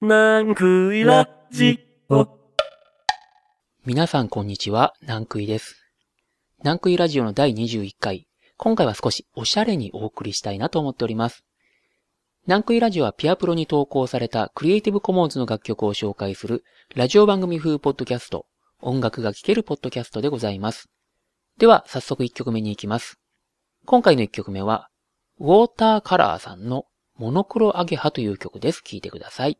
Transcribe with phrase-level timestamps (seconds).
[0.00, 2.28] 南杭ラジオ。
[3.84, 5.74] 皆さんこんにちは、南杭です。
[6.60, 8.28] 南杭ラジオの第21回。
[8.56, 11.44] 今回は少しおしゃれにお送りしたいなと思っております。
[12.46, 16.62] 南杭ラジオはピアプロに投稿されたクリエイティブコモンズの楽曲を紹介する
[16.94, 18.46] ラジオ番組風ポッドキャスト、
[18.80, 20.88] 音楽が聴けるポッドキャストでございます。
[21.58, 23.18] では、早速1曲目に行きます。
[23.84, 24.90] 今回の1曲目は、
[25.40, 26.84] ウォーターカラーさんの
[27.16, 28.80] モノクロアゲハという曲です。
[28.84, 29.58] 聴いてください。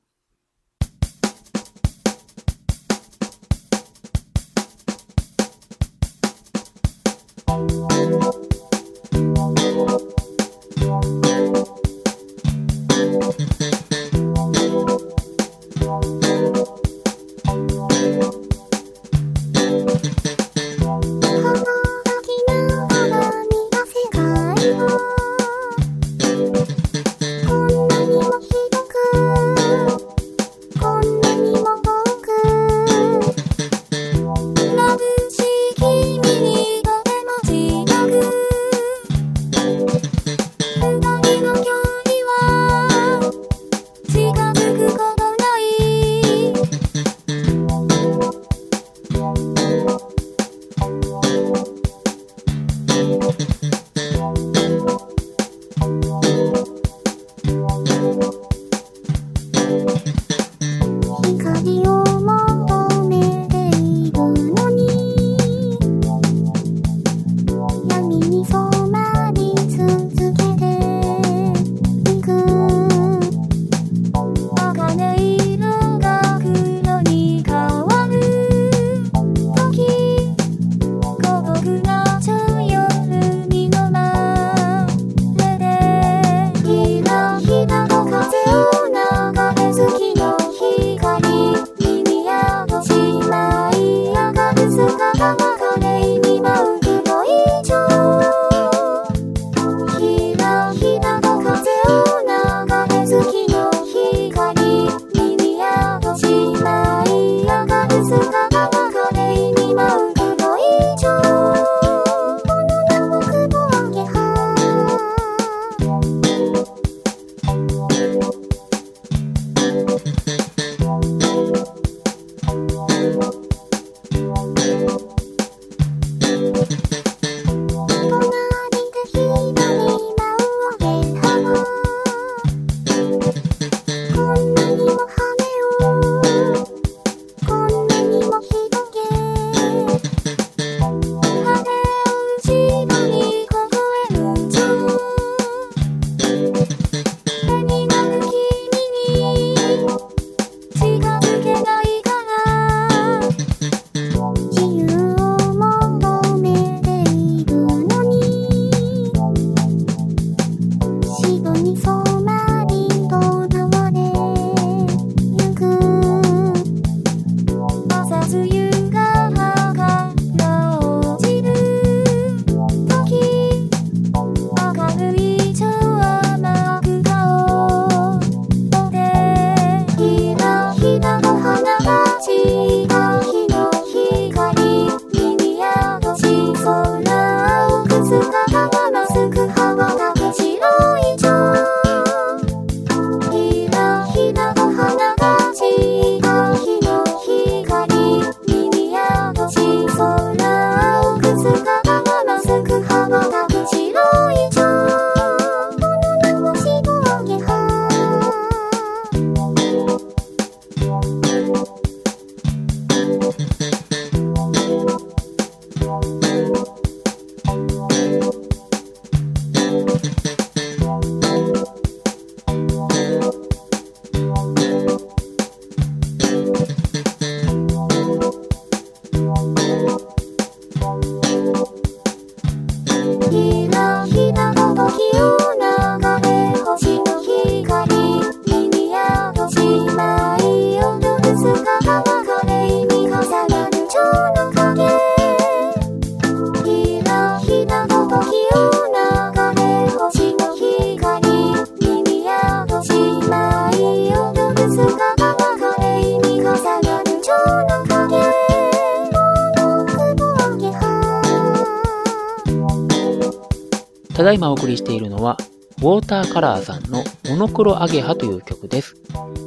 [266.39, 268.95] カラーさんのモノクロアゲハという曲です。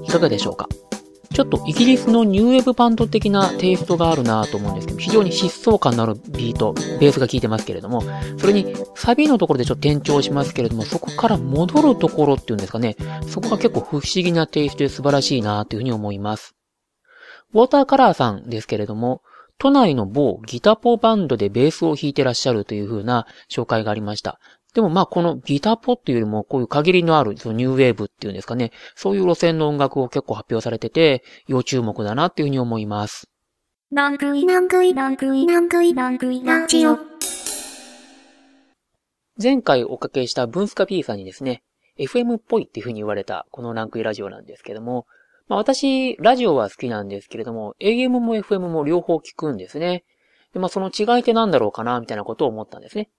[0.04, 0.68] いかがでしょうか？
[1.34, 8.04] ちょっとイギリスのニューウェブバンド的なテイストがあるなと思うんですけど、非常に疾走感のあるビート、ベースが効いてますけれども、
[8.38, 16.58] それにサビのところでちょっと転調しますけれども、そこから戻るところっていうんですかね、そこが結構不思議なテイストで素晴らしいなというふうに思います。
[17.54, 19.22] ウォーターカラーさんですけれども、
[19.58, 24.42] 都内の某ギタポバンドでベースを弾いてらっしゃるという風な紹介がありました。
[24.74, 33.30] でもまあこのギターポっていうよりもこういう限りのあるそのニューウェーブっていうんですかね、そういう路線の音楽を結構発表されてて、要注目だなっていうふうに思います。
[33.92, 36.98] なんくいなんくいなんくいなんくいなんくいラジオ。
[39.42, 41.64] 前回おかけしたブンスカ P さんにですね、
[41.98, 45.08] FM っぽいっていうふうに言われたこのランクイラジオなんですけども、
[45.50, 50.06] まあ私、ラジオは好きなんですけれども、AM も FM も両方聞くんですね。
[50.54, 53.10] で、まあその違いって何だろうかな、みたいなことを思ったんですね。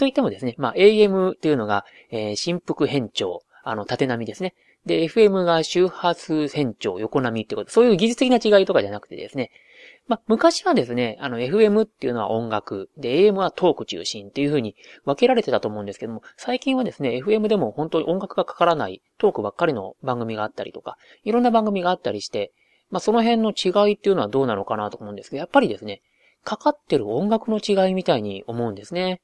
[0.00, 4.54] といってもですね、まあ、AM っていうのが、えー、振幅変調、あの、縦波ですね。
[4.86, 9.50] で、FM が周波数変調、横波ってこと、そういう技術的な違いとかじゃなくてですね、
[10.08, 14.74] まあ、昔はですね、あの、FM っていうのは音楽、で、AM はトーク中心っていう風に
[15.04, 22.52] 分けられてたと思うんですけども、最近はですね、FM でも本当に音楽がかからないトークばっかりの番組があったりとか、いろんな番組があったりして、
[22.88, 26.00] まあ、その辺の違いっていうのはどうなのかなと思うんですけど、やっぱりですね、
[26.42, 29.20] かかってる音楽の違いみたいに思うんですね。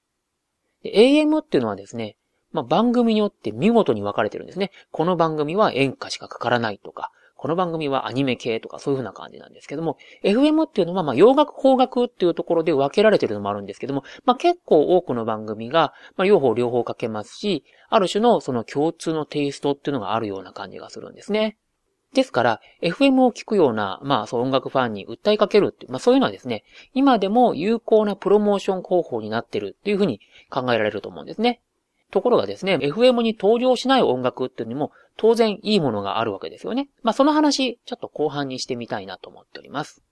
[0.87, 2.17] で AM っていうのはですね、
[2.53, 4.71] まあ、番組によって見事に分かれてるんですね。
[4.91, 21.59] この番組は演歌しかかからないとか、この番組はアニメ系とかそういう風な感じなんですけども、FM っていうのはま洋楽邦楽っていうところで分けられてるのもあるんですけども、まあ結構多くの番組が、まあ両方両方かけますし、ある種のその共通のテイストっていうのがあるような感じがするんですね。
[22.15, 26.65] ですから、FM を聞くような、まあ、そう音楽ファンに訴えかけるって、まあそういうのはですね、
[26.95, 30.21] 今でも有効なプロモーション方法になってるっていうふうに
[30.51, 31.61] 考えられると思うんですね。
[32.11, 36.89] ところがですね、FM に登場しない音楽っていうのにも当然いいものがあるわけですよね。
[37.03, 40.06] まあその話、ちょっと後半にしてみたいなと思っております。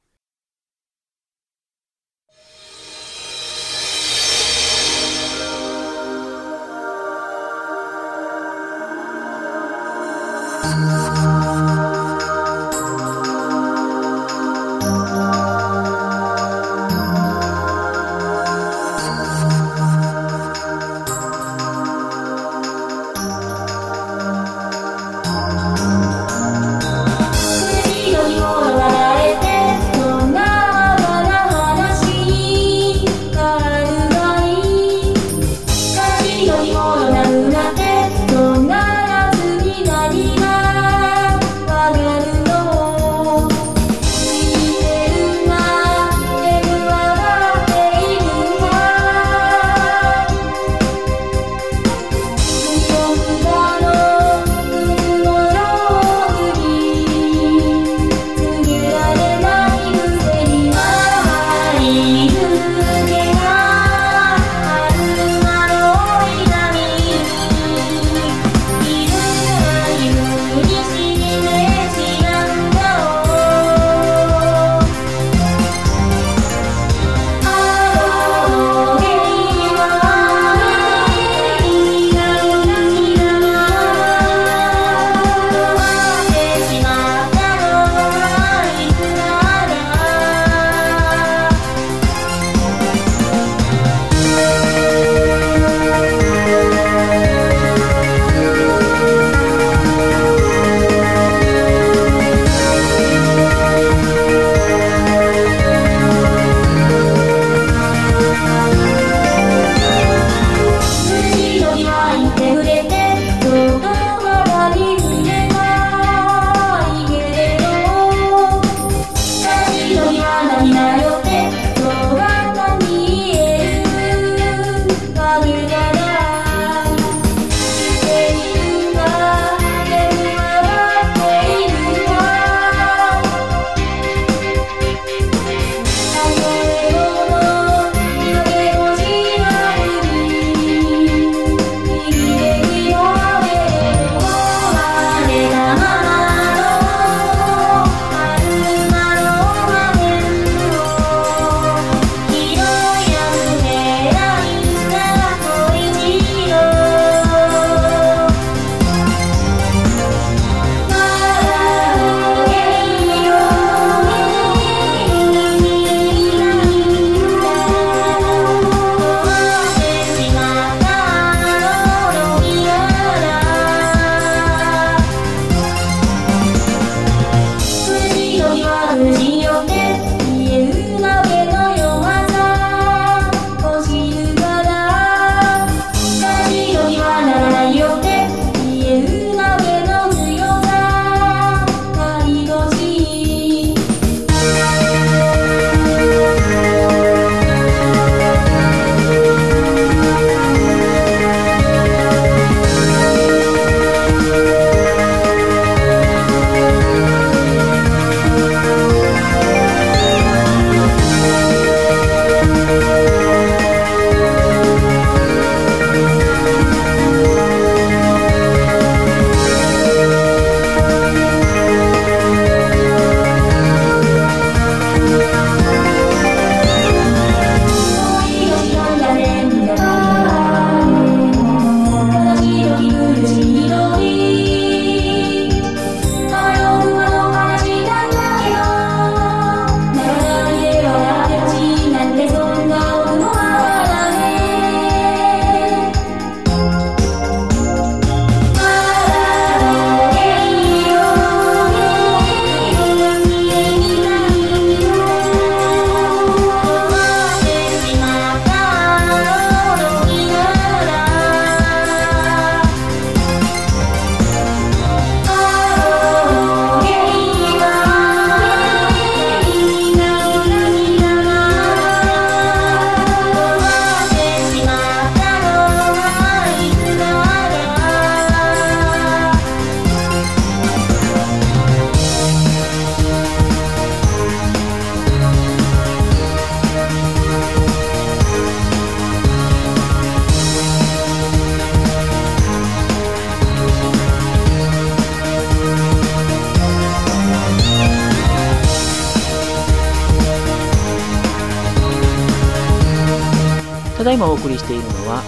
[303.97, 305.23] ただいまお送りしているのは、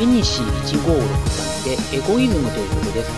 [0.00, 3.10] エニシ1563でエゴイズムという曲です。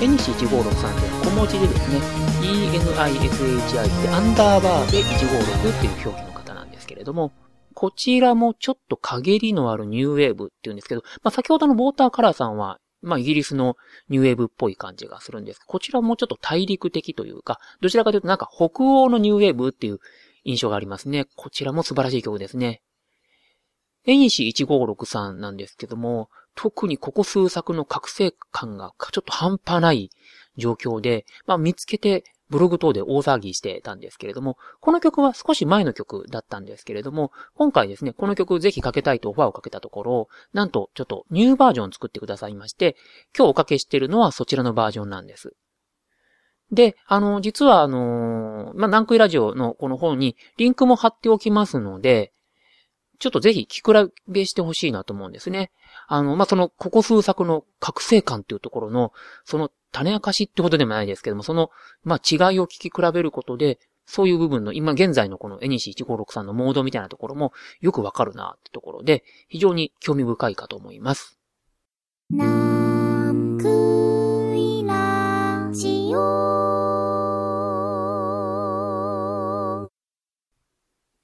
[0.00, 1.98] エニシ1563って小文字でですね、
[2.40, 7.32] ENISHI でアンダーバーで156っていう表記の方なんですけれども、
[7.74, 13.76] こちらもちょっと陰りのあるニューウェーブっていうんですけど、まあ、先ほどのウォーターカラーさんは、まあ、イギリスの
[14.08, 19.98] ニューウェーブっぽい感じがするんですこちらもちょっと大陸的というか、どちらかというとなんか北欧のニューウェーブっていう
[20.44, 21.26] 印象がありますね。
[21.36, 22.82] こちらも素晴らしい曲ですね。
[24.06, 30.10] エニシ1563なんですけども、特にここ数作の覚醒感がちょっと半端ない
[30.56, 42.96] 状況で、まあ見つけてブログ等で大騒ぎしてたんですけれども、この曲は少し前の曲だったんですけれども、今回ですね、この曲ぜひかけたいとオファーをかけたところ、なんとちょっとニューバージョン作ってくださいまして、
[43.36, 45.54] 今日おかけしてるのはそちらのバージョンなんです。
[46.70, 52.32] で、あの、実はあのまあ、ナンクイラジオのこの本にリンクも貼っておきますので、
[53.24, 55.70] ちょっとぜひ聞く比べしてほしいなと思うんですね。
[56.08, 59.14] あの、まあ、その、ここ数作の覚醒感っていうところの、
[59.46, 61.70] その種明かしってことでもないですけども、その、
[62.02, 71.38] まあ、違いを聞き比べることで、そういう部分の、今現在のこの NEC1563 のモードみたいなところもよくわかるなってところで、非常に興味深いかと思います。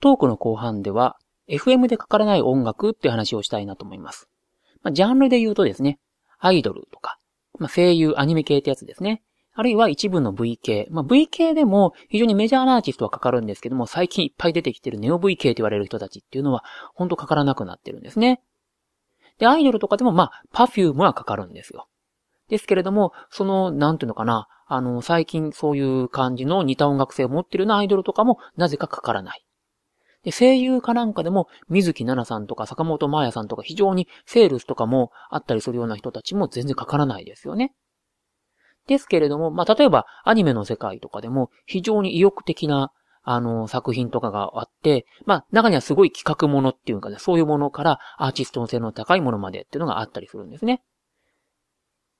[0.00, 1.18] トークの後半では、
[1.50, 4.28] FM でかからない音楽って話をしたいなと思います。
[4.82, 5.98] まあ、ジャンルで言うとですね、
[6.38, 7.18] アイドルとか、
[7.58, 9.22] まあ、声優、アニメ系ってやつですね。
[9.52, 10.86] あるいは一部の V 系。
[10.90, 16.64] まあ、V 系でも非常にメジャーなアーティストはかかるんですけども、最近いっぱい出てきてるネオ V 系と言われる人たちっていうのは、
[16.94, 18.40] ほんとかからなくなってるんですね。
[19.38, 21.88] で、アイドルとかでも、まあ、パフュームはかかるんですよ。
[22.48, 29.44] ですけれども、その、なんていうのかな、あの、最近そういう感じの似た音楽性を持ってるようなアイドルとかも、なぜかかからない。
[30.24, 37.72] で、声優かなんかでも、水木奈々さんとか坂本真綾さんとか非常にセールスとかもあったりするような人たちも全然かからないですよね。
[38.86, 50.82] ですけれども、まあ、例えばアニメの世界とかでも非常に意欲的なあの、作品とかがあって、まあ、中にはすごい企画ものっていうかね、そういうものからアーティストの性の高いものまでっていうのがあったりするんですね。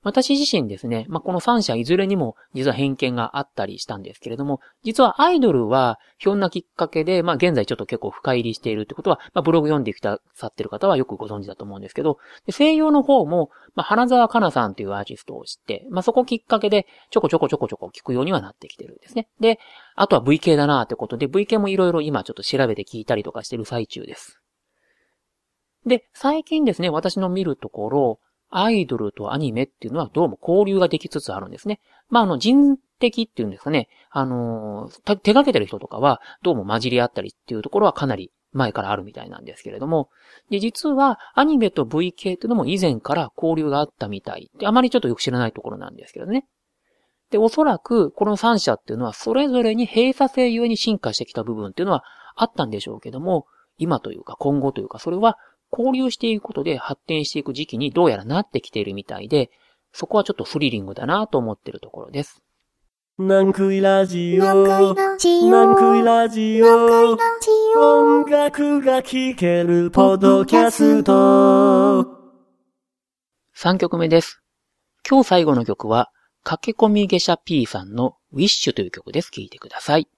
[0.02, 12.18] 私自身ですね、まあ、この3社いずれにも実は偏見があったりしたんですけれども、実はアイドルはひょんなきっかけで、まあ、現在ちょっと結構深入りしているってことは、まあ、ブログ読んできた、さってる方はよくご存知だと思うんですけど、
[12.50, 19.28] 声優の方も、まあ、花沢香菜さんというアーティストを知って、まあ、そこきっかけでちょこちょこちょこちょこ聞くようにはなってきてるんですね。
[19.38, 19.58] で、
[19.96, 24.40] あとは VK だなってことで、VK もいろいろ今ちょっと調べて聞いたりとかしてる最中です。
[25.86, 31.80] で、最近ですね、私の見るところ、アイドルとアニメっていうのはどうも交流ができつつあるんですね。
[32.08, 33.88] まあ、あの、人的っていうんですかね。
[34.10, 40.10] あの手掛けてる人とかはどうも混じり合ったりっていうところはかなり前からあるみたいなんですけれども。
[40.50, 44.50] で、実はアニメと VK っていうのも以前から交流があったみたい。
[44.58, 46.46] で、あまりちょっとよく知らないところなんですけどね。
[47.30, 52.02] で、おそらくこの3社っていうのはそれぞれに閉鎖性ゆえに進化してきた部分っていうのは
[52.34, 53.46] あったんでしょうけども、
[53.78, 55.38] 今というか今後というかそれは
[55.72, 59.50] 交流していくことで発展していく時期にどうやらなってきているみたいで、
[59.92, 62.42] そこはちょっとスリリングだなと思ってるところです。
[63.18, 64.44] なんくいラジオ。
[64.44, 64.94] なん
[65.76, 67.18] くいラジオ。
[67.76, 72.06] 音楽が聴けるポッドキャスト。
[73.54, 74.40] 3曲目です。
[75.06, 76.10] 今日最後の曲は、
[76.44, 79.30] 駆け込み下車 P さんのウィッシュという曲です。
[79.30, 80.08] 聴いてください。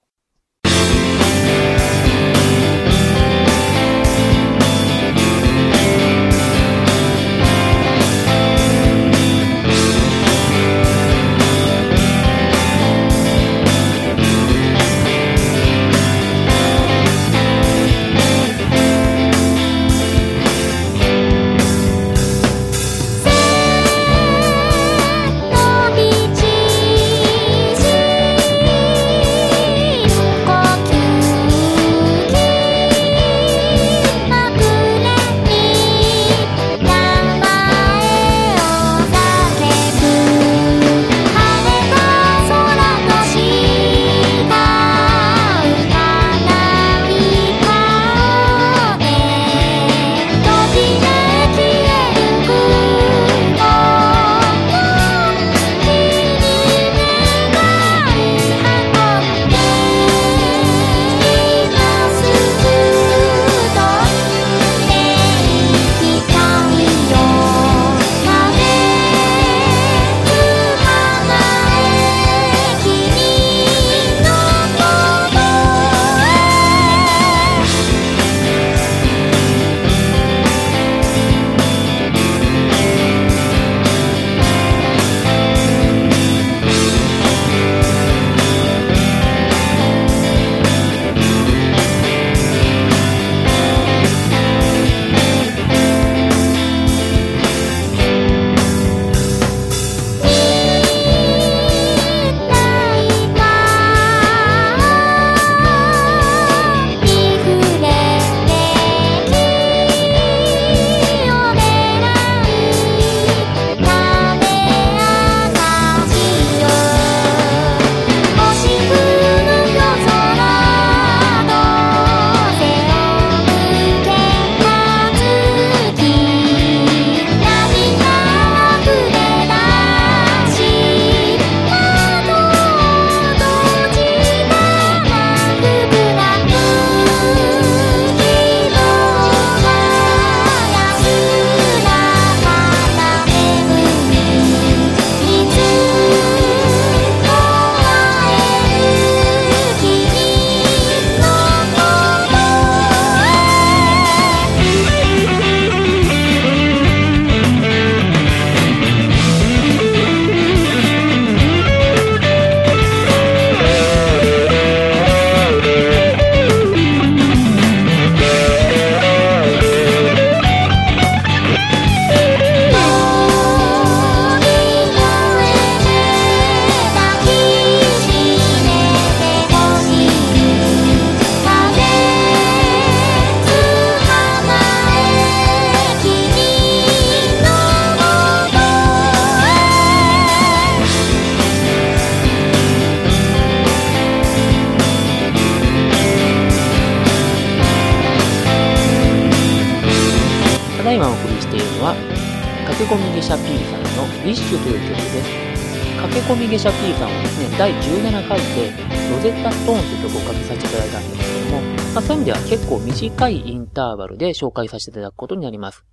[207.93, 208.71] 17回で
[209.11, 211.61] ロゼッタストーンという曲をかけさせていただいたんですけども、
[211.93, 215.85] まあ、そういう意味では結構短いインターバルで紹介させていただくことになります。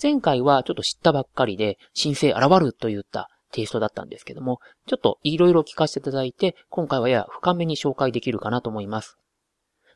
[0.00, 9.18] 前回はちょっと知ったばっかりで、新星現るといったテイストだったんですけども、ちょっといろいろ聞かせていただいて、今回はやや深めに紹介できるかなと思います。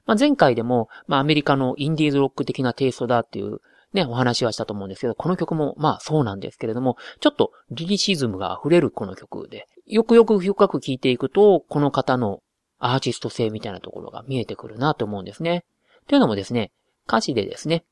[0.06, 3.60] まあ、前回でも、まあ、アメリカのインディーズロック的なテイストだっていう
[3.92, 12.40] ね、お話はしたと思うんですけど、この曲もまあそうなんですけれども、ちょっとリリシズムが溢れるこの曲で、よくよく深く聴いていくと、この方の
[12.78, 15.64] アーティスト性みたいなところが見えてくるなと思うんですね。
[16.06, 16.72] というのもですね、
[17.06, 17.84] 歌詞でですね、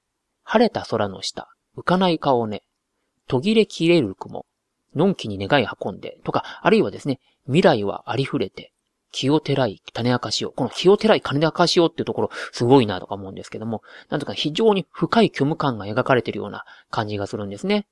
[0.43, 2.63] 晴れた空の下、浮かない顔ね、
[3.29, 4.47] 途切れ切れる雲、
[4.95, 8.73] のんきに願い運んで、とか、あるいはですね、未来はありふれて、
[9.11, 10.53] 気をてらい種明かしを。
[10.53, 17.87] この気をてらい種明かしをっていうところ、すごいなとか思うんですけども、なんとか非常に深い虚無感が描かれているような感じがするんですね。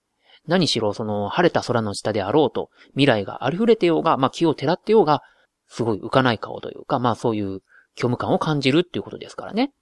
[0.47, 5.23] 何しろ、その、晴れた空の下であろうと、未来がありふれてようが、まあ気を照らってようが、
[5.69, 7.61] すごい浮かない顔というか、まあそういう
[7.97, 9.73] 虚無感を感じるっていうことですからね。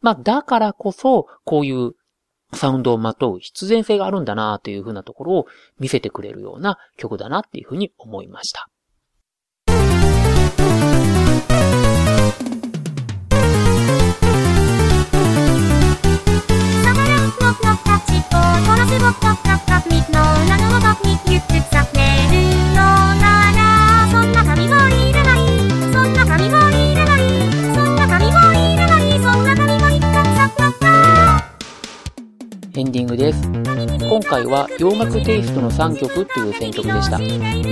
[0.00, 1.92] まあだからこそ、こういう
[2.54, 5.46] サウンドをまとう必然性があるんだなというふうなところを
[5.78, 8.68] 見せてくれるような曲だなっていうふうに思いました。
[32.74, 33.42] エンディングです。
[33.42, 37.18] 今回は洋楽テイストの3曲っていう選曲でした。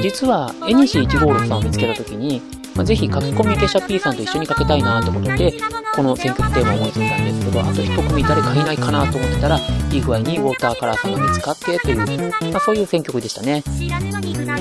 [0.03, 2.43] 実は、エニシ156さんを見つけた時に、
[2.75, 5.55] まあ、ぜひ書き込み消しゃ P さんと一緒にかけたいなと思って
[5.95, 13.63] この選曲テーマを思いついたんですけど、あと一組誰かいないかなと思ってたら、いい具合にウォーターカラーさんが見つかってという、まあ、そういう選曲でしたね。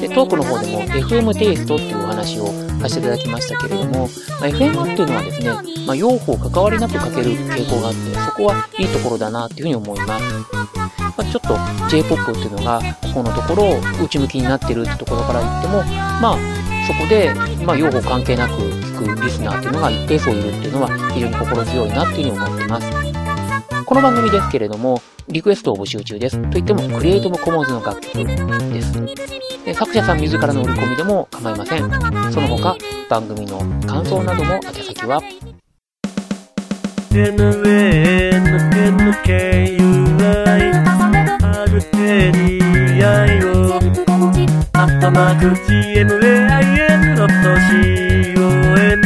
[0.01, 2.47] で、トークの方でも FM テイストっていうお話を
[2.81, 4.09] させていただきましたけれども、
[4.41, 5.51] まあ、FM っていうのはですね、
[5.85, 10.23] まあ、両方関わりなくかける傾向があって、そこはいいところだなっていうふうに思います。
[10.99, 15.83] まあ、ちょっと J-POP っていうのが、ここのところを内向きになってるってところから言っても、
[16.21, 16.58] まあ、
[16.89, 17.31] そこで、
[17.63, 22.89] まあ、用語関係なく聞くリスナーっていうのが一定数いるっていうのは非常に心強いなっていうふうに思っています。
[23.85, 26.41] この番組ですけれども、リクエストを募集中です。
[26.49, 28.93] といっても、クリエイトムコモンズの楽曲です。
[29.65, 31.81] で作者さん自らの売り込みでも構いません。
[32.31, 32.75] その他、
[33.07, 35.21] 番組の感想なども宛先は、
[37.11, 37.79] NNNKUI
[45.09, 47.49] アットマーク GMAIN ドット
[48.37, 49.01] COM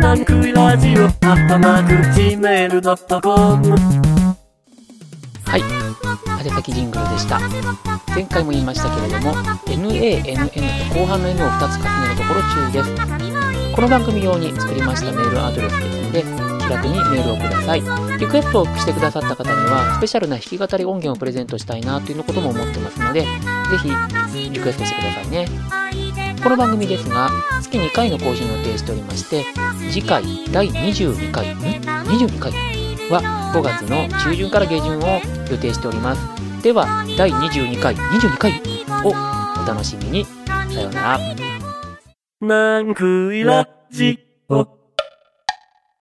[0.00, 3.76] ナンクイラジオアットマーク Gmail.com
[5.44, 5.60] はい。
[6.44, 7.38] 宛先ジングルでした。
[8.12, 9.34] 前回も言いましたけれども、
[9.66, 12.90] NANN と後半の N を2つ重ねるところ注意です。
[13.72, 15.78] この番組用に作りましたメールアドレス
[16.12, 17.82] ですので、気楽にメールをください。
[18.18, 23.28] リクエストをしてくださった方には、スペシャルな弾き語り音源をプレゼントしたいなということも思ってますので、ぜ
[23.82, 23.88] ひ
[24.50, 25.46] リクエストしてくださいね。
[26.42, 27.30] この番組ですが、
[27.62, 29.44] 月2回の更新を予定しておりまして、
[29.90, 32.52] 次回第22回、ん ?22 回？
[33.10, 33.20] は
[33.54, 36.62] 5月の中旬から下旬を予定しております。
[36.62, 38.62] では、第22回、22回
[39.04, 40.24] をお楽しみに。
[40.24, 41.18] さようなら。